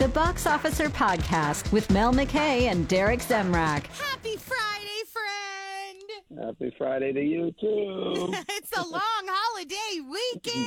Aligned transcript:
The 0.00 0.08
Box 0.08 0.44
Officer 0.44 0.88
Podcast 0.88 1.70
with 1.70 1.88
Mel 1.88 2.12
McKay 2.12 2.62
and 2.62 2.88
Derek 2.88 3.20
Zemrak. 3.20 3.86
Happy 3.86 4.36
Friday, 4.36 5.02
friend! 5.06 6.44
Happy 6.44 6.74
Friday 6.76 7.12
to 7.12 7.20
you 7.20 7.54
too. 7.60 8.34
it's 8.48 8.76
a 8.76 8.82
long 8.82 9.00
holiday 9.00 10.00
weekend. 10.00 10.66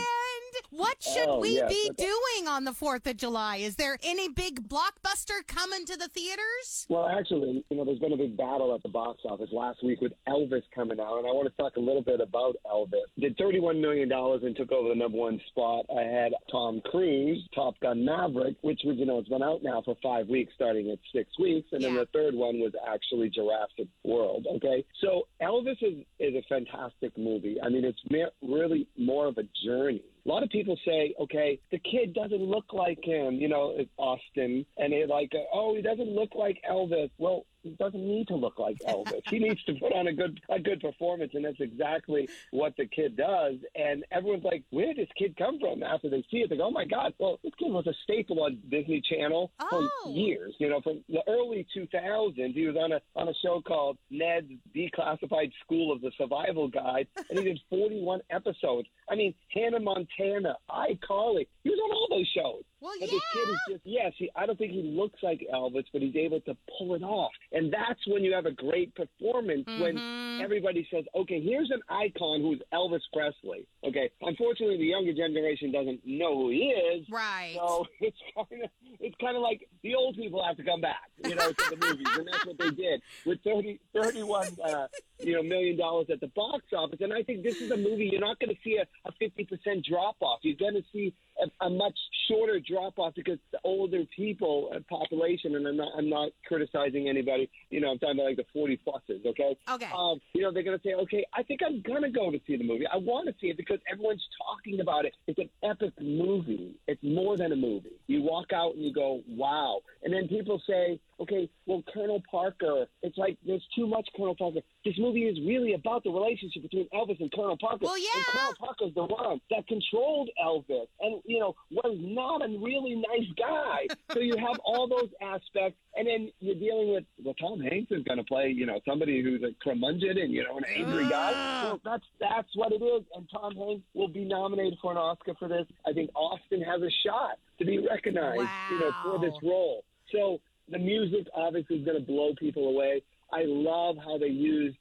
What 0.77 1.01
should 1.01 1.27
Oh, 1.27 1.39
we 1.39 1.55
yes, 1.55 1.67
be 1.73 1.89
okay. 1.89 2.05
doing 2.05 2.47
on 2.47 2.63
the 2.63 2.71
4th 2.71 3.07
of 3.09 3.17
July? 3.17 3.55
Is 3.57 3.77
there 3.77 3.97
any 4.03 4.29
big 4.29 4.69
blockbuster 4.69 5.45
coming 5.47 5.85
to 5.85 5.97
the 5.97 6.07
theaters? 6.07 6.85
well, 6.87 7.07
actually, 7.09 7.65
you 7.71 7.77
know, 7.77 7.83
there's 7.83 7.97
been 7.97 8.13
a 8.13 8.17
big 8.17 8.37
battle 8.37 8.75
at 8.75 8.83
the 8.83 8.89
box 8.89 9.21
office 9.25 9.49
last 9.51 9.83
week 9.83 10.01
with 10.01 10.13
Elvis 10.27 10.61
coming 10.75 10.99
out, 10.99 11.17
and 11.17 11.25
I 11.25 11.31
want 11.31 11.49
to 11.49 11.61
talk 11.61 11.77
a 11.77 11.79
little 11.79 12.03
bit 12.03 12.21
about 12.21 12.57
Elvis. 12.71 13.09
Did 13.19 13.35
31 13.39 13.81
million 13.81 14.07
dollars 14.07 14.41
and 14.43 14.55
took 14.55 14.71
over 14.71 14.89
the 14.89 14.95
number 14.95 15.17
one 15.17 15.41
spot. 15.49 15.85
I 15.97 16.03
had 16.03 16.33
Tom 16.51 16.79
Cruise, 16.85 17.43
Top 17.55 17.73
Gun 17.79 18.05
Maverick, 18.05 18.57
which 18.61 18.81
was, 18.85 18.97
you 18.97 19.07
know, 19.07 19.17
it's 19.17 19.29
been 19.29 19.41
out 19.41 19.63
now 19.63 19.81
for 19.83 19.95
five 20.03 20.27
weeks, 20.27 20.53
starting 20.53 20.91
at 20.91 20.99
six 21.11 21.27
weeks, 21.39 21.67
and 21.71 21.83
then 21.83 21.95
the 21.95 22.07
third 22.13 22.35
one 22.35 22.59
was 22.59 22.73
actually 22.87 23.29
Jurassic 23.31 23.87
World. 24.03 24.45
Okay, 24.57 24.85
so 25.01 25.27
Elvis 25.41 25.81
is 25.81 26.05
is 26.19 26.35
a 26.35 26.43
fantastic 26.47 27.17
movie. 27.17 27.57
I 27.63 27.69
mean, 27.69 27.83
it's 27.83 27.99
really 28.43 28.87
more 28.95 29.25
of 29.25 29.39
a 29.39 29.43
journey. 29.65 30.03
A 30.27 30.29
lot 30.29 30.43
of 30.43 30.49
people 30.49 30.77
say, 30.85 31.15
okay, 31.21 31.57
the 31.71 31.79
kid 31.79 32.13
doesn't 32.13 32.41
look 32.41 32.73
like 32.73 32.99
him, 33.01 33.35
you 33.35 33.47
know, 33.47 33.77
Austin, 33.95 34.65
and 34.77 34.91
they're 34.91 35.07
like, 35.07 35.31
oh, 35.53 35.73
he 35.73 35.81
doesn't 35.81 36.09
look 36.09 36.35
like 36.35 36.61
Elvis. 36.69 37.09
Well, 37.17 37.45
doesn't 37.77 38.05
need 38.07 38.27
to 38.29 38.35
look 38.35 38.59
like 38.59 38.77
Elvis. 38.87 39.21
he 39.29 39.39
needs 39.39 39.63
to 39.65 39.73
put 39.75 39.93
on 39.93 40.07
a 40.07 40.13
good 40.13 40.39
a 40.49 40.59
good 40.59 40.79
performance, 40.81 41.31
and 41.33 41.43
that's 41.45 41.59
exactly 41.59 42.29
what 42.51 42.75
the 42.77 42.85
kid 42.85 43.17
does. 43.17 43.55
And 43.75 44.05
everyone's 44.11 44.43
like, 44.43 44.63
where 44.69 44.87
did 44.93 44.97
this 44.97 45.09
kid 45.17 45.35
come 45.37 45.59
from? 45.59 45.83
After 45.83 46.09
they 46.09 46.23
see 46.31 46.37
it, 46.37 46.49
they 46.49 46.57
go, 46.57 46.65
oh 46.67 46.71
my 46.71 46.85
God, 46.85 47.13
well, 47.19 47.39
this 47.43 47.53
kid 47.59 47.71
was 47.71 47.87
a 47.87 47.93
staple 48.03 48.43
on 48.43 48.57
Disney 48.69 49.01
Channel 49.01 49.51
Oh. 49.59 49.89
for 50.03 50.09
years. 50.11 50.53
You 50.59 50.69
know, 50.69 50.81
from 50.81 51.03
the 51.09 51.21
early 51.27 51.65
2000s, 51.75 52.53
he 52.53 52.65
was 52.67 52.75
on 52.75 52.91
a 52.91 53.01
on 53.15 53.27
a 53.27 53.33
show 53.43 53.61
called 53.61 53.97
Ned's 54.09 54.51
Declassified 54.75 55.51
School 55.63 55.91
of 55.91 56.01
the 56.01 56.11
Survival 56.17 56.67
Guide, 56.67 57.07
and 57.29 57.39
he 57.39 57.45
did 57.45 57.59
41 57.69 58.21
episodes. 58.29 58.87
I 59.09 59.15
mean, 59.15 59.33
Hannah 59.53 59.79
Montana, 59.79 60.55
iCarly, 60.69 61.47
he 61.63 61.69
was 61.69 61.79
on 61.83 61.91
all 61.91 62.07
those 62.09 62.27
shows. 62.35 62.63
Well, 62.79 62.93
But 62.99 63.09
this 63.09 63.21
kid 63.33 63.49
is 63.49 63.55
yeah. 63.67 63.73
just 63.73 63.81
yes. 63.85 64.13
He, 64.17 64.29
I 64.35 64.45
don't 64.45 64.57
think 64.57 64.71
he 64.71 64.83
looks 64.83 65.21
like 65.23 65.41
Elvis, 65.53 65.85
but 65.91 66.01
he's 66.03 66.15
able 66.15 66.39
to 66.41 66.55
pull 66.77 66.93
it 66.93 67.01
off, 67.03 67.31
and 67.51 67.73
that's 67.73 67.99
when 68.07 68.23
you 68.23 68.33
have 68.33 68.45
a 68.45 68.51
great 68.51 68.93
performance. 68.93 69.65
When 69.65 69.95
Mhm. 69.97 70.41
everybody 70.43 70.87
says, 70.91 71.03
"Okay, 71.15 71.41
here's 71.41 71.71
an 71.71 71.81
icon 71.89 72.41
who's 72.41 72.61
Elvis 72.71 73.01
Presley." 73.11 73.65
Okay, 73.83 74.11
unfortunately, 74.21 74.77
the 74.77 74.85
younger 74.85 75.13
generation 75.13 75.71
doesn't 75.71 76.05
know 76.05 76.35
who 76.37 76.49
he 76.49 76.69
is, 76.69 77.09
Right. 77.09 77.55
so 77.55 77.87
it's 77.99 78.17
kind 78.35 78.63
of 78.63 78.69
it's 78.99 79.15
kind 79.19 79.35
of 79.35 79.41
like 79.41 79.67
the 79.81 79.95
old 79.95 80.15
people 80.15 80.43
have 80.45 80.57
to 80.57 80.63
come 80.63 80.81
back, 80.81 81.09
you 81.23 81.33
know, 81.35 81.51
to 81.51 81.69
the 81.75 81.77
movies, 81.77 82.07
and 82.15 82.27
that's 82.27 82.45
what 82.45 82.57
they 82.59 82.69
did 82.71 83.01
with 83.25 83.41
30, 83.43 83.79
31, 83.93 84.47
uh, 84.63 84.87
you 85.19 85.33
know, 85.33 85.43
million 85.43 85.77
dollars 85.77 86.07
at 86.11 86.19
the 86.19 86.27
box 86.27 86.65
office. 86.75 86.99
And 87.01 87.13
I 87.13 87.23
think 87.23 87.43
this 87.43 87.61
is 87.61 87.71
a 87.71 87.77
movie 87.77 88.09
you're 88.11 88.21
not 88.21 88.39
going 88.39 88.53
to 88.53 88.61
see 88.63 88.77
a, 88.77 88.85
a 89.07 89.11
50% 89.13 89.83
drop 89.85 90.15
off. 90.21 90.39
You're 90.43 90.55
going 90.55 90.75
to 90.75 90.83
see 90.93 91.13
a, 91.41 91.65
a 91.65 91.69
much 91.69 91.97
shorter 92.27 92.59
drop 92.59 92.97
off 92.97 93.13
because 93.15 93.37
the 93.51 93.59
older 93.63 94.03
people 94.15 94.71
uh, 94.75 94.79
population, 94.89 95.55
and 95.55 95.67
I'm 95.67 95.77
not 95.77 95.91
I'm 95.97 96.09
not 96.09 96.29
criticizing 96.45 97.07
anybody. 97.09 97.49
You 97.69 97.81
know, 97.81 97.91
I'm 97.91 97.99
talking 97.99 98.15
about 98.19 98.27
like 98.27 98.37
the 98.37 98.45
40 98.53 98.79
pluses. 98.85 99.25
Okay. 99.25 99.57
Okay. 99.69 99.89
Um, 99.95 100.19
you 100.33 100.41
know, 100.41 100.51
they're 100.51 100.63
going 100.63 100.77
to 100.77 100.83
say, 100.83 100.93
okay, 100.93 101.25
I 101.33 101.43
think 101.43 101.61
I'm 101.65 101.81
going 101.81 102.03
to 102.03 102.09
go 102.09 102.31
to 102.31 102.39
see 102.45 102.57
the 102.57 102.63
movie. 102.63 102.85
I 102.91 102.97
want 102.97 103.27
to 103.27 103.35
see 103.39 103.47
it 103.47 103.57
because 103.57 103.79
everyone's 103.91 104.25
talking 104.45 104.79
about 104.81 105.05
it. 105.05 105.13
It's 105.27 105.39
an 105.39 105.49
epic 105.63 105.93
movie. 105.99 106.75
It's 106.87 107.01
more 107.03 107.37
than 107.37 107.51
a 107.51 107.55
movie. 107.55 107.99
You 108.07 108.21
walk 108.21 108.53
out 108.53 108.75
and 108.75 108.83
you 108.83 108.93
go, 108.93 109.21
wow. 109.27 109.81
And 110.03 110.13
then 110.13 110.27
people 110.27 110.61
say, 110.67 110.99
okay, 111.19 111.49
well, 111.65 111.83
Colonel 111.93 112.21
Parker, 112.29 112.85
it's 113.01 113.17
like 113.17 113.37
there's 113.45 113.65
too 113.75 113.87
much 113.87 114.07
Colonel 114.15 114.35
Parker. 114.35 114.59
This 114.85 114.95
movie 114.97 115.06
is 115.15 115.39
really 115.45 115.73
about 115.73 116.03
the 116.03 116.09
relationship 116.09 116.61
between 116.63 116.87
Elvis 116.93 117.19
and 117.19 117.31
Colonel 117.31 117.57
Parker. 117.59 117.79
Well, 117.81 117.97
yeah. 117.97 118.09
And 118.15 118.25
Colonel 118.25 118.53
Parker's 118.59 118.93
the 118.95 119.05
one 119.05 119.41
that 119.49 119.67
controlled 119.67 120.29
Elvis 120.43 120.87
and, 120.99 121.21
you 121.25 121.39
know, 121.39 121.55
was 121.71 121.97
not 121.99 122.43
a 122.43 122.47
really 122.47 122.95
nice 122.95 123.27
guy. 123.37 123.87
so 124.13 124.19
you 124.19 124.35
have 124.37 124.59
all 124.63 124.87
those 124.87 125.09
aspects. 125.21 125.79
And 125.95 126.07
then 126.07 126.31
you're 126.39 126.55
dealing 126.55 126.93
with, 126.93 127.03
well, 127.23 127.33
Tom 127.35 127.59
Hanks 127.59 127.91
is 127.91 128.03
going 128.03 128.17
to 128.17 128.23
play, 128.23 128.49
you 128.49 128.65
know, 128.65 128.79
somebody 128.87 129.21
who's 129.21 129.41
a 129.43 129.53
curmudgeon 129.63 130.17
and, 130.17 130.31
you 130.31 130.43
know, 130.43 130.57
an 130.57 130.65
angry 130.75 131.09
guy. 131.09 131.31
Ah. 131.35 131.61
Well, 131.63 131.81
that's, 131.83 132.05
that's 132.19 132.49
what 132.55 132.71
it 132.71 132.83
is. 132.83 133.03
And 133.15 133.27
Tom 133.31 133.55
Hanks 133.55 133.83
will 133.93 134.07
be 134.07 134.23
nominated 134.23 134.77
for 134.81 134.91
an 134.91 134.97
Oscar 134.97 135.33
for 135.39 135.47
this. 135.47 135.65
I 135.87 135.93
think 135.93 136.11
Austin 136.15 136.61
has 136.61 136.81
a 136.81 136.91
shot 137.05 137.39
to 137.59 137.65
be 137.65 137.79
recognized, 137.79 138.49
you 138.71 138.79
know, 138.79 138.91
for 139.03 139.19
this 139.19 139.33
role. 139.43 139.83
So 140.11 140.39
the 140.69 140.79
music 140.79 141.27
obviously 141.33 141.77
is 141.77 141.85
going 141.85 141.99
to 141.99 142.05
blow 142.05 142.33
people 142.37 142.67
away. 142.69 143.01
I 143.31 143.43
love 143.45 143.97
how 143.97 144.17
they 144.17 144.27
use 144.27 144.73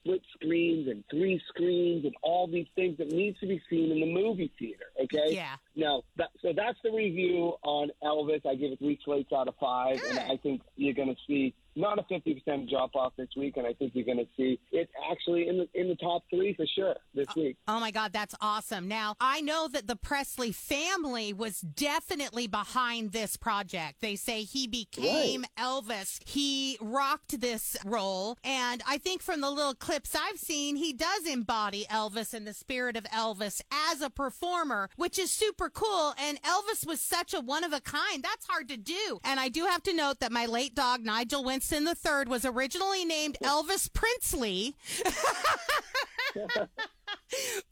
split 0.00 0.22
screens 0.34 0.88
and 0.88 1.04
three 1.10 1.40
screens 1.48 2.04
and 2.06 2.14
all 2.22 2.46
these 2.46 2.66
things 2.74 2.96
that 2.98 3.12
needs 3.12 3.38
to 3.40 3.46
be 3.46 3.60
seen 3.68 3.92
in 3.92 4.00
the 4.00 4.12
movie 4.12 4.50
theater. 4.58 4.86
Okay. 5.02 5.34
Yeah. 5.34 5.56
Now, 5.76 6.02
that, 6.16 6.30
so 6.40 6.52
that's 6.56 6.78
the 6.82 6.90
review 6.90 7.54
on 7.62 7.90
Elvis. 8.02 8.46
I 8.46 8.54
give 8.54 8.72
it 8.72 8.78
three 8.78 8.98
slates 9.04 9.32
out 9.32 9.48
of 9.48 9.54
five, 9.60 10.00
and 10.08 10.18
I 10.18 10.38
think 10.42 10.62
you're 10.76 10.94
going 10.94 11.08
to 11.08 11.20
see 11.26 11.54
not 11.76 11.98
a 11.98 12.02
50% 12.02 12.68
drop 12.68 12.94
off 12.94 13.12
this 13.16 13.28
week, 13.36 13.56
and 13.56 13.66
I 13.66 13.72
think 13.74 13.92
you're 13.94 14.04
going 14.04 14.18
to 14.18 14.28
see 14.36 14.58
it 14.72 14.88
actually 15.10 15.48
in 15.48 15.58
the 15.58 15.68
in 15.74 15.88
the 15.88 15.96
top 15.96 16.24
three 16.30 16.54
for 16.54 16.66
sure 16.66 16.94
this 17.14 17.28
week. 17.36 17.56
Oh 17.68 17.80
my 17.80 17.90
God, 17.90 18.12
that's 18.12 18.34
awesome. 18.40 18.88
Now, 18.88 19.14
I 19.20 19.40
know 19.40 19.68
that 19.68 19.86
the 19.86 19.96
Presley 19.96 20.52
family 20.52 21.32
was 21.32 21.60
definitely 21.60 22.46
behind 22.46 23.12
this 23.12 23.36
project. 23.36 24.00
They 24.00 24.16
say 24.16 24.42
he 24.42 24.66
became 24.66 25.44
Elvis. 25.58 26.18
He 26.26 26.76
rocked 26.80 27.40
this 27.40 27.76
role. 27.84 28.36
And 28.44 28.82
I 28.86 28.98
think 28.98 29.22
from 29.22 29.40
the 29.40 29.50
little 29.50 29.74
clips 29.74 30.14
I've 30.14 30.38
seen, 30.38 30.76
he 30.76 30.92
does 30.92 31.26
embody 31.26 31.86
Elvis 31.90 32.34
and 32.34 32.46
the 32.46 32.54
spirit 32.54 32.96
of 32.96 33.04
Elvis 33.04 33.60
as 33.90 34.00
a 34.00 34.10
performer, 34.10 34.90
which 34.96 35.18
is 35.18 35.30
super 35.30 35.70
cool. 35.70 36.14
And 36.18 36.40
Elvis 36.42 36.86
was 36.86 37.00
such 37.00 37.34
a 37.34 37.40
one 37.40 37.64
of 37.64 37.72
a 37.72 37.80
kind. 37.80 38.22
That's 38.22 38.46
hard 38.46 38.68
to 38.68 38.76
do. 38.76 39.20
And 39.24 39.38
I 39.38 39.48
do 39.48 39.64
have 39.66 39.82
to 39.84 39.94
note 39.94 40.20
that 40.20 40.32
my 40.32 40.46
late 40.46 40.74
dog, 40.74 41.04
Nigel 41.04 41.44
Winston 41.44 41.59
III, 41.72 42.26
was 42.26 42.44
originally 42.44 43.04
named 43.04 43.38
Elvis 43.42 43.92
Princely. 43.92 44.76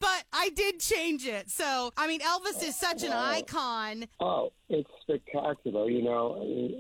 but 0.01 0.25
I 0.33 0.51
did 0.51 0.81
change 0.81 1.27
it. 1.27 1.51
So, 1.51 1.93
I 1.97 2.07
mean, 2.07 2.21
Elvis 2.21 2.63
is 2.63 2.77
such 2.77 3.03
an 3.03 3.13
oh. 3.13 3.19
icon. 3.19 4.07
Oh, 4.21 4.53
it's 4.69 4.89
spectacular. 5.03 5.91
You 5.91 6.03
know, 6.03 6.39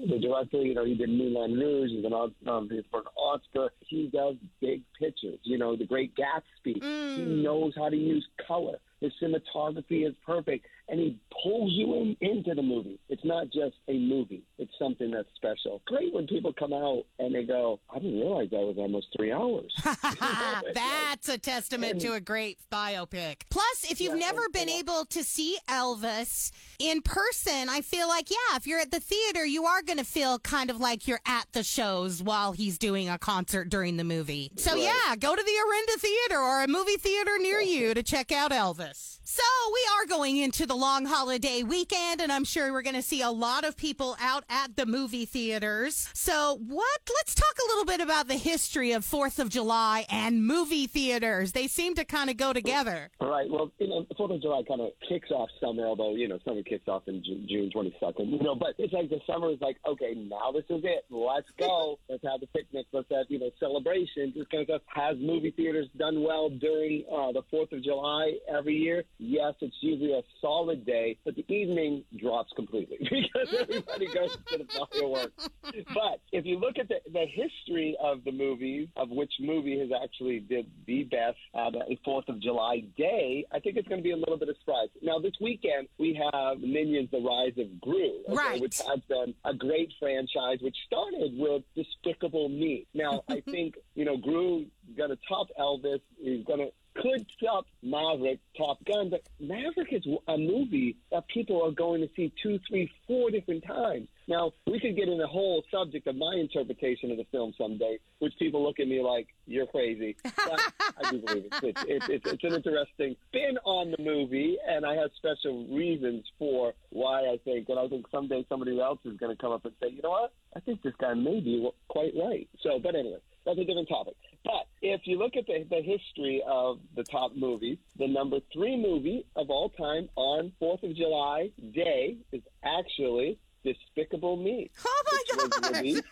the 0.08 0.18
director, 0.18 0.62
you 0.62 0.74
know, 0.74 0.84
he 0.84 0.94
did 0.94 1.08
Moulin 1.08 1.54
Rouge. 1.54 1.90
He's 1.90 2.04
an 2.04 2.12
um, 2.12 2.34
nominated 2.42 2.86
for 2.90 3.00
an 3.00 3.06
Oscar. 3.16 3.70
He 3.80 4.10
does 4.12 4.36
big 4.60 4.82
pictures. 4.98 5.38
You 5.42 5.58
know, 5.58 5.76
The 5.76 5.86
Great 5.86 6.14
Gatsby. 6.16 6.74
He 6.74 6.80
mm. 6.80 7.42
knows 7.42 7.72
how 7.76 7.88
to 7.88 7.96
use 7.96 8.26
color. 8.46 8.78
His 9.00 9.12
cinematography 9.22 10.06
is 10.08 10.14
perfect, 10.26 10.66
and 10.88 10.98
he 10.98 11.16
pulls 11.42 11.72
you 11.72 11.94
in, 11.94 12.16
into 12.20 12.54
the 12.54 12.62
movie. 12.62 12.98
It's 13.08 13.24
not 13.24 13.44
just 13.46 13.76
a 13.88 13.98
movie; 13.98 14.42
it's 14.58 14.72
something 14.78 15.10
that's 15.10 15.28
special. 15.36 15.80
Great 15.86 16.12
when 16.12 16.26
people 16.26 16.52
come 16.52 16.72
out 16.72 17.04
and 17.18 17.34
they 17.34 17.44
go, 17.44 17.78
"I 17.94 17.98
didn't 17.98 18.18
realize 18.20 18.50
that 18.50 18.56
was 18.60 18.76
almost 18.78 19.06
three 19.16 19.32
hours." 19.32 19.72
That's 20.74 21.28
a 21.28 21.38
testament 21.38 22.00
to 22.02 22.14
a 22.14 22.20
great 22.20 22.58
biopic. 22.72 23.42
Plus, 23.50 23.90
if 23.90 24.00
you've 24.00 24.18
never 24.18 24.48
been 24.52 24.68
able 24.68 25.04
to 25.06 25.24
see 25.24 25.58
Elvis 25.68 26.50
in 26.78 27.02
person, 27.02 27.68
I 27.68 27.80
feel 27.80 28.08
like, 28.08 28.30
yeah, 28.30 28.56
if 28.56 28.66
you're 28.66 28.80
at 28.80 28.90
the 28.90 29.00
theater, 29.00 29.44
you 29.44 29.64
are 29.64 29.82
going 29.82 29.98
to 29.98 30.04
feel 30.04 30.38
kind 30.38 30.70
of 30.70 30.78
like 30.80 31.06
you're 31.08 31.20
at 31.26 31.46
the 31.52 31.62
shows 31.62 32.22
while 32.22 32.52
he's 32.52 32.78
doing 32.78 33.08
a 33.08 33.18
concert 33.18 33.68
during 33.68 33.96
the 33.96 34.04
movie. 34.04 34.50
So, 34.56 34.72
Right. 34.72 34.82
yeah, 34.82 35.16
go 35.16 35.34
to 35.34 35.42
the 35.42 35.50
Orinda 35.50 35.98
Theater 36.00 36.38
or 36.40 36.62
a 36.62 36.68
movie 36.68 36.96
theater 36.96 37.38
near 37.38 37.60
you 37.60 37.94
to 37.94 38.02
check 38.02 38.30
out 38.32 38.50
Elvis. 38.50 38.87
So, 38.94 39.42
we 39.72 39.80
are 39.96 40.06
going 40.06 40.36
into 40.36 40.66
the 40.66 40.74
long 40.74 41.04
holiday 41.04 41.62
weekend, 41.62 42.20
and 42.20 42.32
I'm 42.32 42.44
sure 42.44 42.72
we're 42.72 42.82
going 42.82 42.96
to 42.96 43.02
see 43.02 43.22
a 43.22 43.30
lot 43.30 43.64
of 43.64 43.76
people 43.76 44.16
out 44.20 44.44
at 44.48 44.76
the 44.76 44.86
movie 44.86 45.26
theaters. 45.26 46.08
So, 46.14 46.58
what? 46.66 47.00
Let's 47.16 47.34
talk 47.34 47.54
a 47.62 47.68
little 47.68 47.84
bit 47.84 48.00
about 48.00 48.28
the 48.28 48.34
history 48.34 48.92
of 48.92 49.04
4th 49.04 49.38
of 49.38 49.50
July 49.50 50.06
and 50.08 50.46
movie 50.46 50.86
theaters. 50.86 51.52
They 51.52 51.66
seem 51.66 51.94
to 51.96 52.04
kind 52.04 52.30
of 52.30 52.36
go 52.36 52.52
together. 52.52 53.10
All 53.20 53.28
right. 53.30 53.48
Well, 53.50 53.70
you 53.78 53.88
know, 53.88 54.06
Fourth 54.16 54.32
of 54.32 54.40
July 54.40 54.62
kind 54.66 54.80
of 54.80 54.90
kicks 55.08 55.30
off 55.30 55.48
summer, 55.60 55.86
although 55.86 56.14
you 56.14 56.28
know 56.28 56.38
summer 56.46 56.62
kicks 56.62 56.88
off 56.88 57.02
in 57.06 57.22
June, 57.24 57.46
June 57.48 57.70
22nd. 57.74 58.30
You 58.30 58.42
know, 58.42 58.54
but 58.54 58.74
it's 58.78 58.92
like 58.92 59.10
the 59.10 59.20
summer 59.26 59.50
is 59.50 59.60
like, 59.60 59.76
okay, 59.86 60.14
now 60.14 60.52
this 60.52 60.64
is 60.70 60.82
it. 60.84 61.04
Let's 61.10 61.50
go. 61.58 61.98
Let's 62.08 62.24
have 62.24 62.40
the 62.40 62.46
picnic. 62.48 62.86
Let's 62.92 63.08
have 63.10 63.26
you 63.28 63.38
know 63.38 63.50
celebrations. 63.60 64.34
This 64.34 64.46
kind 64.50 64.62
of 64.62 64.68
stuff. 64.68 64.82
Has 64.88 65.16
movie 65.20 65.52
theaters 65.52 65.86
done 65.98 66.22
well 66.22 66.50
during 66.50 67.04
uh, 67.12 67.32
the 67.32 67.42
Fourth 67.50 67.72
of 67.72 67.82
July 67.82 68.32
every 68.48 68.77
year, 68.78 69.04
yes, 69.18 69.54
it's 69.60 69.76
usually 69.80 70.12
a 70.12 70.22
solid 70.40 70.86
day, 70.86 71.18
but 71.24 71.34
the 71.36 71.44
evening 71.52 72.04
drops 72.16 72.52
completely 72.56 72.98
because 73.00 73.54
everybody 73.60 74.06
goes 74.06 74.36
to 74.50 74.58
the 74.58 74.66
fireworks. 74.92 75.48
But 75.94 76.20
if 76.32 76.44
you 76.46 76.58
look 76.58 76.78
at 76.78 76.88
the, 76.88 76.96
the 77.12 77.26
history 77.26 77.96
of 78.02 78.24
the 78.24 78.32
movies, 78.32 78.88
of 78.96 79.10
which 79.10 79.32
movie 79.40 79.78
has 79.78 79.88
actually 80.02 80.40
did 80.40 80.66
the 80.86 81.04
best 81.04 81.36
uh, 81.54 81.68
at 81.68 81.74
a 81.90 81.98
Fourth 82.04 82.28
of 82.28 82.40
July 82.40 82.82
day, 82.96 83.44
I 83.52 83.58
think 83.60 83.76
it's 83.76 83.88
going 83.88 84.00
to 84.00 84.04
be 84.04 84.12
a 84.12 84.16
little 84.16 84.38
bit 84.38 84.48
of 84.48 84.56
surprise. 84.60 84.88
Now, 85.02 85.18
this 85.18 85.34
weekend 85.40 85.88
we 85.98 86.18
have 86.32 86.58
Minions: 86.60 87.10
The 87.10 87.18
Rise 87.20 87.58
of 87.58 87.80
Gru, 87.80 88.20
okay, 88.28 88.34
Right. 88.34 88.60
which 88.60 88.78
has 88.78 89.00
been 89.08 89.34
a 89.44 89.54
great 89.54 89.92
franchise, 89.98 90.58
which 90.60 90.76
started 90.86 91.32
with 91.36 91.62
Despicable 91.74 92.48
Me. 92.48 92.86
Now, 92.94 93.22
I 93.28 93.40
think 93.50 93.74
you 93.94 94.04
know 94.04 94.16
Gru 94.16 94.66
going 94.96 95.10
to 95.10 95.18
top 95.28 95.48
Elvis. 95.58 96.00
He's 96.20 96.44
going 96.44 96.60
to 96.60 96.70
could 97.00 97.26
top 97.42 97.66
Maverick, 97.82 98.40
Top 98.56 98.84
Gun, 98.84 99.10
but 99.10 99.22
Maverick 99.40 99.92
is 99.92 100.04
a 100.26 100.36
movie 100.36 100.96
that 101.10 101.26
people 101.28 101.62
are 101.64 101.70
going 101.70 102.00
to 102.00 102.08
see 102.16 102.32
two, 102.42 102.58
three, 102.68 102.90
four 103.06 103.30
different 103.30 103.64
times. 103.64 104.08
Now, 104.26 104.52
we 104.66 104.78
could 104.78 104.96
get 104.96 105.08
in 105.08 105.16
the 105.16 105.26
whole 105.26 105.62
subject 105.70 106.06
of 106.06 106.16
my 106.16 106.34
interpretation 106.34 107.10
of 107.10 107.16
the 107.16 107.26
film 107.32 107.54
someday, 107.56 107.98
which 108.18 108.34
people 108.38 108.62
look 108.62 108.78
at 108.78 108.88
me 108.88 109.00
like, 109.00 109.28
you're 109.46 109.66
crazy. 109.66 110.16
But 110.48 110.60
I 111.04 111.10
do 111.10 111.18
believe 111.18 111.44
it. 111.44 111.54
It's, 111.62 111.82
it's, 111.86 112.08
it's, 112.08 112.32
it's 112.32 112.44
an 112.44 112.54
interesting 112.54 113.16
spin 113.28 113.58
on 113.64 113.90
the 113.90 114.02
movie, 114.02 114.56
and 114.66 114.86
I 114.86 114.94
have 114.94 115.10
special 115.16 115.66
reasons 115.66 116.24
for 116.38 116.72
why 116.90 117.20
I 117.22 117.38
think, 117.44 117.68
and 117.68 117.78
I 117.78 117.86
think 117.88 118.06
someday 118.10 118.46
somebody 118.48 118.80
else 118.80 118.98
is 119.04 119.16
going 119.18 119.34
to 119.34 119.40
come 119.40 119.52
up 119.52 119.64
and 119.64 119.74
say, 119.82 119.90
you 119.90 120.00
know 120.02 120.10
what? 120.10 120.32
I 120.56 120.60
think 120.60 120.82
this 120.82 120.94
guy 120.98 121.14
may 121.14 121.40
be 121.40 121.68
quite 121.88 122.12
right. 122.18 122.48
So, 122.62 122.78
but 122.78 122.94
anyway, 122.94 123.18
that's 123.48 123.60
a 123.60 123.64
different 123.64 123.88
topic. 123.88 124.14
But 124.44 124.66
if 124.82 125.02
you 125.04 125.18
look 125.18 125.36
at 125.36 125.46
the, 125.46 125.66
the 125.68 125.82
history 125.82 126.42
of 126.46 126.80
the 126.94 127.02
top 127.02 127.34
movies, 127.34 127.78
the 127.96 128.06
number 128.06 128.38
three 128.52 128.76
movie 128.76 129.24
of 129.36 129.48
all 129.48 129.70
time 129.70 130.08
on 130.16 130.52
Fourth 130.58 130.82
of 130.82 130.94
July 130.94 131.50
Day 131.72 132.18
is 132.30 132.42
actually 132.62 133.38
Despicable 133.64 134.36
Me. 134.36 134.70
Oh 134.86 135.02
my 135.10 135.18
which 135.18 135.50
was 135.50 135.72
released 135.72 136.04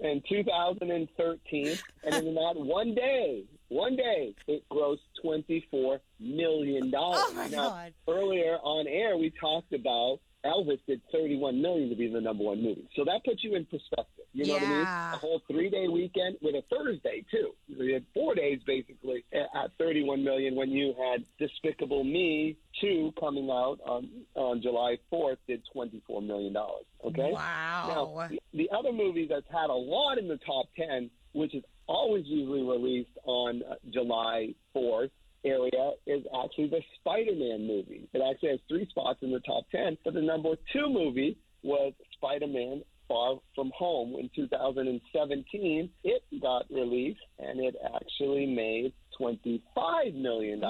in 0.00 0.22
2013, 0.28 1.78
and 2.04 2.14
in 2.26 2.34
that 2.34 2.54
one 2.56 2.94
day, 2.94 3.44
one 3.68 3.96
day, 3.96 4.34
it 4.46 4.62
grossed 4.70 4.98
24 5.22 6.00
million 6.18 6.90
dollars. 6.90 7.20
Oh, 7.24 7.34
my 7.34 7.48
now, 7.48 7.68
God. 7.70 7.94
Earlier 8.08 8.56
on 8.62 8.86
air, 8.86 9.16
we 9.16 9.30
talked 9.30 9.72
about 9.72 10.20
Elvis 10.44 10.78
did 10.86 11.00
31 11.12 11.60
million 11.60 11.88
to 11.88 11.96
be 11.96 12.08
the 12.08 12.20
number 12.20 12.44
one 12.44 12.62
movie, 12.62 12.88
so 12.96 13.04
that 13.04 13.24
puts 13.24 13.42
you 13.42 13.54
in 13.54 13.64
perspective. 13.64 14.24
You 14.32 14.46
know 14.46 14.54
what 14.54 14.62
I 14.62 14.68
mean? 14.68 14.80
A 14.82 15.16
whole 15.16 15.40
three-day 15.48 15.86
weekend 15.86 16.36
with 16.42 16.56
a 16.56 16.62
Thursday 16.68 17.24
too. 17.30 17.52
You 17.68 17.94
had 17.94 18.04
four 18.12 18.34
days 18.34 18.60
basically 18.66 19.24
at 19.32 19.70
31 19.78 20.24
million 20.24 20.56
when 20.56 20.70
you 20.70 20.92
had 20.98 21.24
Despicable 21.38 22.02
Me 22.02 22.56
2 22.80 23.12
coming 23.18 23.48
out 23.48 23.78
on 23.84 24.08
on 24.34 24.60
July 24.60 24.98
4th 25.12 25.36
did 25.46 25.62
24 25.72 26.22
million 26.22 26.52
dollars. 26.52 26.84
Okay. 27.04 27.30
Wow. 27.32 28.16
Now, 28.18 28.28
the, 28.28 28.40
the 28.52 28.70
other 28.76 28.92
movie 28.92 29.26
that's 29.28 29.46
had 29.52 29.70
a 29.70 29.74
lot 29.74 30.18
in 30.18 30.26
the 30.26 30.38
top 30.38 30.66
10, 30.76 31.10
which 31.32 31.54
is 31.54 31.62
always 31.86 32.24
usually 32.26 32.62
released 32.62 33.16
on 33.24 33.62
uh, 33.62 33.74
July 33.90 34.54
4th 34.74 35.10
area, 35.44 35.92
is 36.06 36.24
actually 36.42 36.68
the 36.68 36.82
Spider-Man 37.00 37.66
movie. 37.66 38.08
It 38.12 38.22
actually 38.28 38.50
has 38.50 38.60
three 38.68 38.86
spots 38.88 39.20
in 39.22 39.30
the 39.30 39.40
top 39.40 39.64
10, 39.70 39.98
but 40.04 40.14
the 40.14 40.22
number 40.22 40.50
two 40.72 40.88
movie 40.88 41.38
was 41.62 41.92
Spider-Man 42.14 42.82
Far 43.08 43.38
From 43.54 43.70
Home 43.76 44.16
in 44.18 44.30
2017. 44.34 45.90
It 46.04 46.22
got 46.40 46.64
released, 46.70 47.20
and 47.38 47.60
it 47.60 47.74
actually 47.94 48.46
made 48.46 48.92
$25 49.20 50.14
million. 50.14 50.62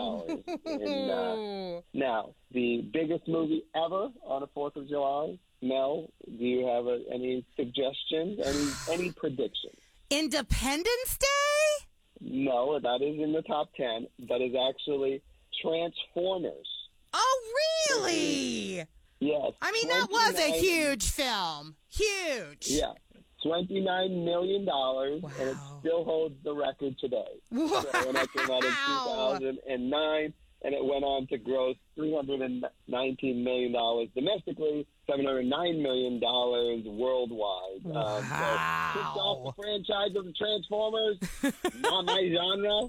in, 0.66 1.10
uh, 1.10 1.80
now, 1.94 2.34
the 2.52 2.82
biggest 2.92 3.28
movie 3.28 3.64
ever 3.74 4.08
on 4.24 4.40
the 4.40 4.48
4th 4.48 4.76
of 4.76 4.88
July. 4.88 5.38
Mel, 5.62 6.10
do 6.26 6.44
you 6.44 6.66
have 6.66 6.86
a, 6.86 7.00
any 7.10 7.44
suggestions? 7.56 8.38
Any 8.44 9.00
any 9.00 9.12
predictions? 9.12 9.78
Independence 10.10 11.16
Day? 11.18 11.53
No, 12.26 12.80
that 12.80 13.02
is 13.02 13.20
in 13.22 13.32
the 13.32 13.42
top 13.42 13.68
10. 13.76 14.06
That 14.28 14.40
is 14.40 14.54
actually 14.70 15.22
Transformers. 15.62 16.68
Oh, 17.12 17.42
really? 17.90 18.78
Mm-hmm. 18.80 19.26
Yes. 19.26 19.52
I 19.62 19.72
mean, 19.72 19.88
that 19.88 20.08
was 20.10 20.38
a 20.38 20.52
huge 20.58 21.10
film. 21.10 21.76
Huge. 21.88 22.66
Yeah. 22.66 22.92
$29 23.44 24.24
million, 24.24 24.66
and 24.66 25.48
it 25.50 25.56
still 25.80 26.02
holds 26.04 26.34
the 26.44 26.54
record 26.54 26.98
today. 26.98 27.24
So 27.50 27.66
when 28.06 28.14
that 28.14 28.32
came 28.32 28.50
out 28.50 28.64
in 28.64 28.70
Wow. 28.70 29.36
2009, 29.38 30.32
and 30.64 30.74
it 30.74 30.82
went 30.82 31.04
on 31.04 31.26
to 31.26 31.36
gross 31.36 31.76
$319 31.98 32.62
million 33.44 33.72
domestically, 34.14 34.86
$709 35.08 35.82
million 35.82 36.20
worldwide. 36.98 37.84
Um, 37.84 37.92
so 37.92 38.94
kicked 38.94 39.16
off 39.18 39.54
the 39.54 39.62
franchise 39.62 40.16
of 40.16 40.24
the 40.24 40.32
Transformers. 40.32 41.18
Not 41.80 42.06
my 42.06 42.30
genre. 42.34 42.88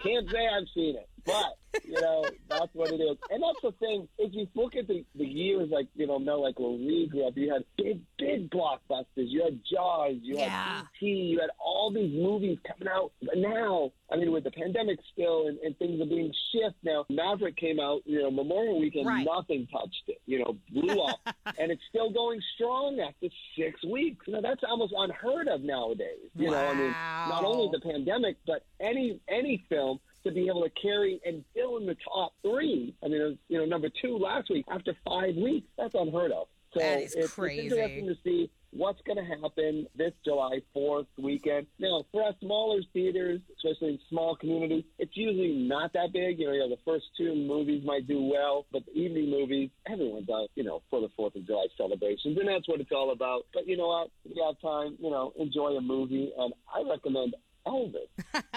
Can't 0.00 0.28
say 0.28 0.48
I've 0.48 0.68
seen 0.74 0.96
it, 0.96 1.08
but 1.24 1.56
you 1.84 2.00
know 2.00 2.24
that's 2.58 2.74
what 2.74 2.90
it 2.92 3.00
is. 3.00 3.16
And 3.30 3.42
that's 3.42 3.60
the 3.62 3.72
thing. 3.72 4.08
If 4.18 4.34
you 4.34 4.46
look 4.54 4.76
at 4.76 4.86
the, 4.88 5.04
the 5.14 5.24
years, 5.24 5.68
like 5.70 5.88
you 5.94 6.06
know, 6.06 6.18
Mel, 6.18 6.42
like 6.42 6.58
when 6.58 6.84
we 6.86 7.08
grew 7.10 7.26
up, 7.26 7.36
you 7.36 7.52
had 7.52 7.64
big, 7.76 8.00
big 8.18 8.50
blockbusters. 8.50 9.04
You 9.16 9.44
had 9.44 9.60
Jaws. 9.70 10.16
You 10.22 10.36
Yeah. 10.36 10.48
had 10.48 10.82
E.T. 11.00 11.06
You 11.06 11.40
had 11.40 11.50
all 11.58 11.90
these 11.92 12.12
movies 12.14 12.58
coming 12.66 12.88
out. 12.92 13.12
But 13.22 13.38
now, 13.38 13.92
I 14.10 14.16
mean, 14.16 14.32
with 14.32 14.44
the 14.44 14.50
pandemic 14.50 14.98
still, 15.12 15.48
and, 15.48 15.58
and 15.58 15.76
things 15.78 16.00
are 16.00 16.06
being 16.06 16.32
shift 16.52 16.76
now. 16.82 17.04
Maverick 17.08 17.56
came 17.56 17.80
out, 17.80 18.02
you 18.04 18.22
know, 18.22 18.30
Memorial 18.30 18.78
Weekend. 18.80 19.06
Right. 19.06 19.26
Nothing 19.26 19.66
touched 19.72 20.04
it. 20.08 20.20
You 20.26 20.40
know, 20.40 20.56
blew 20.70 20.94
off, 20.96 21.18
and 21.58 21.70
it's 21.70 21.82
still 21.88 22.10
going 22.10 22.40
strong 22.54 23.00
after 23.00 23.28
six 23.58 23.82
weeks. 23.84 24.26
Know, 24.28 24.40
that's 24.40 24.62
almost 24.68 24.94
unheard 24.96 25.48
of 25.48 25.62
nowadays. 25.62 26.30
You 26.34 26.50
know, 26.50 26.56
I 26.56 26.74
mean, 26.74 26.90
not 26.90 27.44
only 27.44 27.68
the 27.72 27.80
pandemic, 27.80 28.36
but 28.46 28.64
any 28.80 29.20
any 29.28 29.64
film 29.68 30.00
to 30.24 30.32
be 30.32 30.48
able 30.48 30.62
to 30.62 30.70
carry 30.70 31.20
and 31.24 31.44
still 31.52 31.76
in 31.76 31.86
the 31.86 31.96
top 32.12 32.32
three. 32.42 32.94
I 33.02 33.08
mean, 33.08 33.20
was, 33.22 33.36
you 33.48 33.58
know, 33.58 33.64
number 33.64 33.88
two 34.02 34.18
last 34.18 34.50
week 34.50 34.64
after 34.70 34.94
five 35.06 35.34
weeks. 35.36 35.66
That's 35.78 35.94
unheard 35.94 36.32
of. 36.32 36.48
So 36.72 36.80
That 36.80 37.02
is 37.02 37.14
it's, 37.14 37.34
crazy. 37.34 37.66
it's 37.66 37.74
interesting 37.74 38.06
to 38.08 38.16
see 38.24 38.50
what's 38.70 39.00
going 39.02 39.16
to 39.16 39.40
happen 39.40 39.86
this 39.96 40.12
July 40.24 40.60
4th 40.76 41.06
weekend. 41.16 41.66
Now, 41.78 42.04
for 42.10 42.24
us 42.24 42.34
smaller 42.40 42.80
theaters, 42.92 43.40
especially 43.56 43.94
in 43.94 43.98
small 44.08 44.34
communities, 44.34 44.84
it's 44.98 45.16
usually 45.16 45.52
not 45.52 45.92
that 45.92 46.12
big. 46.12 46.40
You 46.40 46.48
know, 46.48 46.52
you 46.52 46.58
know, 46.60 46.68
the 46.70 46.82
first 46.84 47.04
two 47.16 47.34
movies 47.36 47.82
might 47.84 48.08
do 48.08 48.22
well, 48.22 48.66
but 48.72 48.84
the 48.86 48.92
evening 48.92 49.30
movies, 49.30 49.70
everyone's 49.88 50.28
out, 50.28 50.48
you 50.56 50.64
know, 50.64 50.82
for 50.90 51.00
the 51.00 51.08
4th 51.18 51.36
of 51.36 51.46
July 51.46 51.66
celebrations, 51.76 52.36
and 52.36 52.48
that's 52.48 52.68
what 52.68 52.80
it's 52.80 52.90
all 52.92 53.12
about. 53.12 53.46
But 53.54 53.68
you 53.68 53.76
know 53.76 53.86
what? 53.86 54.10
If 54.24 54.36
you 54.36 54.44
have 54.44 54.60
time, 54.60 54.96
you 54.98 55.10
know, 55.10 55.32
enjoy 55.38 55.76
a 55.76 55.80
movie, 55.80 56.32
and 56.36 56.52
I 56.74 56.82
recommend 56.90 57.36
Elvis. 57.66 58.08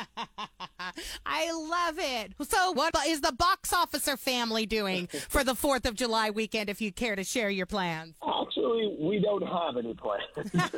I 1.26 1.52
love 1.52 2.00
it. 2.00 2.34
So, 2.50 2.72
what 2.72 2.96
is 3.08 3.22
the 3.22 3.32
box 3.32 3.74
officer 3.74 4.18
family 4.18 4.66
doing 4.66 5.08
for 5.30 5.44
the 5.44 5.54
4th 5.54 5.86
of 5.86 5.96
July 5.96 6.30
weekend 6.30 6.70
if 6.70 6.82
you 6.82 6.92
care 6.92 7.16
to 7.16 7.24
share 7.24 7.50
your 7.50 7.66
plans? 7.66 8.16
Actually, 8.24 8.96
we 9.00 9.20
don't 9.20 9.46
have 9.46 9.78
any 9.78 9.94
plans. 9.94 10.52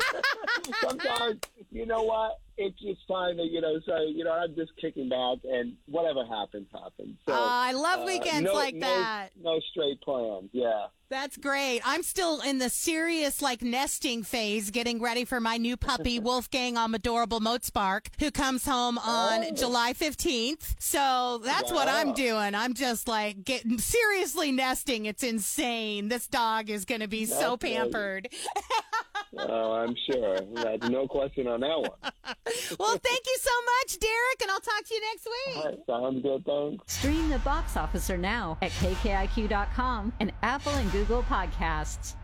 Sometimes, 0.81 1.39
you 1.71 1.85
know 1.85 2.03
what? 2.03 2.39
It's 2.57 2.77
just 2.81 3.07
time 3.07 3.37
to, 3.37 3.43
you 3.43 3.61
know, 3.61 3.79
say, 3.87 4.07
you 4.07 4.25
know, 4.25 4.33
I'm 4.33 4.53
just 4.55 4.71
kicking 4.81 5.07
back 5.07 5.37
and 5.49 5.75
whatever 5.87 6.25
happens, 6.25 6.67
happens. 6.73 7.15
So, 7.25 7.33
Oh, 7.33 7.47
I 7.49 7.71
love 7.71 8.01
uh, 8.01 8.05
weekends 8.05 8.43
no- 8.49 8.53
like 8.53 8.75
no- 8.75 8.85
that. 8.87 9.29
No 9.41 9.59
straight 9.71 10.01
plans, 10.01 10.49
yeah. 10.51 10.87
That's 11.09 11.37
great. 11.37 11.81
I'm 11.85 12.03
still 12.03 12.39
in 12.41 12.59
the 12.59 12.69
serious 12.69 13.41
like 13.41 13.61
nesting 13.63 14.21
phase, 14.23 14.69
getting 14.71 15.01
ready 15.01 15.25
for 15.25 15.39
my 15.39 15.57
new 15.57 15.75
puppy 15.77 16.19
Wolfgang 16.19 16.77
on 16.77 16.93
Adorable 16.93 17.39
Moatspark, 17.39 18.07
who 18.19 18.29
comes 18.29 18.65
home 18.65 18.97
on 18.99 19.45
Oh. 19.45 19.51
July 19.55 19.93
15th. 19.93 20.75
So 20.79 21.39
that's 21.43 21.71
what 21.71 21.87
I'm 21.87 22.13
doing. 22.13 22.53
I'm 22.55 22.73
just 22.73 23.07
like 23.07 23.43
getting 23.45 23.79
seriously 23.79 24.51
nesting. 24.51 25.05
It's 25.05 25.23
insane. 25.23 26.09
This 26.09 26.27
dog 26.27 26.69
is 26.69 26.83
going 26.85 27.01
to 27.01 27.07
be 27.07 27.25
so 27.25 27.55
That's 27.55 27.61
great. 27.61 27.75
pampered. 27.77 28.29
Oh, 29.37 29.73
I'm 29.73 29.95
sure. 30.09 30.39
There's 30.55 30.89
no 30.89 31.07
question 31.07 31.47
on 31.47 31.59
that 31.61 31.79
one. 31.79 31.91
well, 32.79 32.97
thank 32.97 33.25
you 33.25 33.37
so 33.39 33.51
much, 33.65 33.99
Derek, 33.99 34.41
and 34.41 34.51
I'll 34.51 34.59
talk 34.59 34.83
to 34.85 34.93
you 34.93 35.01
next 35.01 35.25
week. 35.25 35.57
All 35.57 35.63
right, 35.65 35.79
sounds 35.87 36.23
good, 36.23 36.45
thanks. 36.45 36.93
Stream 36.93 37.29
the 37.29 37.39
box 37.39 37.77
officer 37.77 38.17
now 38.17 38.57
at 38.61 38.71
kkiq.com 38.71 40.13
and 40.19 40.31
Apple 40.41 40.73
and 40.73 40.91
Google 40.91 41.23
podcasts. 41.23 42.15